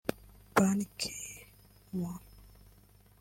Ban 0.55 0.79
Ki-moon 0.99 2.21